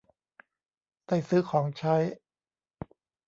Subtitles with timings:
[1.07, 1.95] ได้ซื้อของใช้